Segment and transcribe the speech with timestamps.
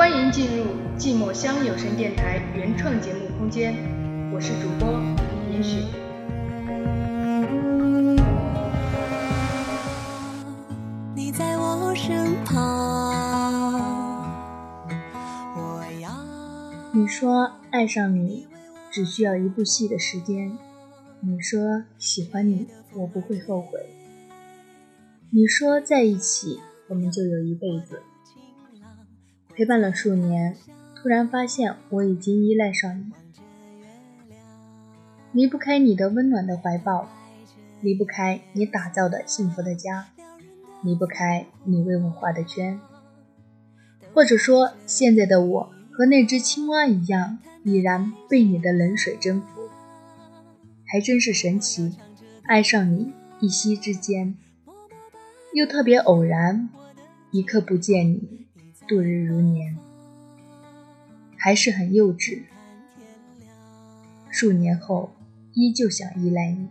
[0.00, 0.64] 欢迎进入
[0.98, 3.74] 寂寞乡有声电台原创节目空间，
[4.32, 4.98] 我是主播
[5.52, 5.76] 严雪。
[11.14, 14.24] 你在我身旁，
[15.54, 16.10] 我要
[16.94, 18.46] 你说爱上你
[18.90, 20.56] 只需要一部戏的时间，
[21.20, 23.78] 你说喜欢你我不会后悔，
[25.30, 26.58] 你说在一起
[26.88, 28.00] 我们就有一辈子。
[29.60, 30.56] 陪伴了数年，
[30.94, 34.32] 突然发现我已经依赖上你，
[35.32, 37.10] 离不开你的温暖的怀抱，
[37.82, 40.08] 离不开你打造的幸福的家，
[40.82, 42.80] 离不开你为我画的圈。
[44.14, 49.68] 或者说，现在的我和那只青蛙一样，已然被你的冷水征服。
[50.86, 51.96] 还真是神奇，
[52.44, 54.34] 爱上你一夕之间，
[55.52, 56.70] 又特别偶然，
[57.30, 58.46] 一刻不见你。
[58.90, 59.78] 度日如年，
[61.36, 62.42] 还是很幼稚。
[64.32, 65.12] 数年后，
[65.52, 66.68] 依旧想依赖你。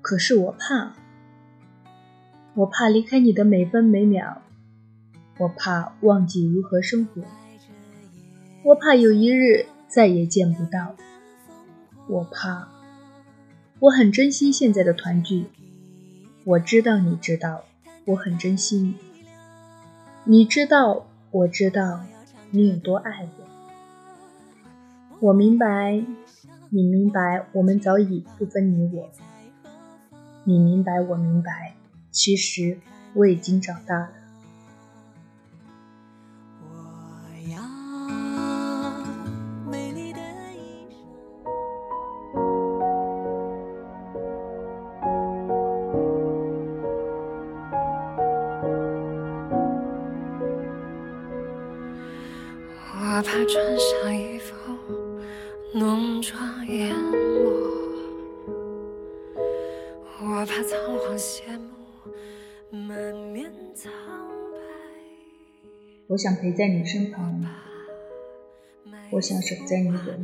[0.00, 0.96] 可是我怕，
[2.54, 4.38] 我怕离开你的每分每秒，
[5.38, 7.22] 我怕忘记如何生活，
[8.64, 10.96] 我怕有一日再也见不到，
[12.08, 12.81] 我怕。
[13.82, 15.46] 我很珍惜现在的团聚，
[16.44, 17.64] 我知道你知道，
[18.04, 18.94] 我很珍惜你。
[20.22, 22.04] 你知道，我知道
[22.52, 23.44] 你有多爱我。
[25.18, 26.00] 我明白，
[26.70, 29.10] 你明白，我们早已不分你我。
[30.44, 31.74] 你明白，我明白，
[32.12, 32.78] 其实
[33.14, 34.12] 我已经长大了。
[53.22, 54.52] 我怕穿上衣服
[55.74, 57.52] 浓妆艳抹，
[60.20, 61.68] 我怕仓皇谢幕，
[62.72, 64.58] 满面苍白。
[66.08, 67.46] 我想陪在你身旁，
[69.12, 70.18] 我想守在你左右，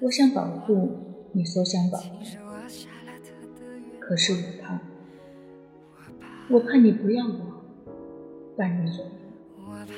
[0.00, 2.24] 我想保护你所想保护。
[4.00, 4.80] 可是我怕，
[6.48, 7.62] 我怕你不要我
[8.56, 9.10] 伴你左右。
[9.58, 9.92] 我怕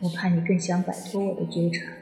[0.00, 1.94] 我怕你更想摆脱我的纠缠，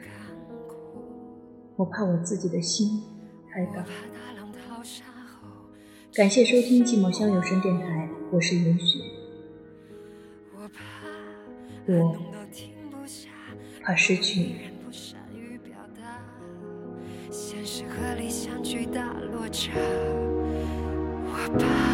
[1.77, 3.01] 我怕我自己的心
[3.49, 3.85] 太大。
[6.13, 8.99] 感谢收听寂寞乡有声电台，我是云雪。
[11.87, 12.17] 我
[13.81, 14.55] 怕失去你。
[21.41, 21.49] 我。
[21.59, 21.92] 怕。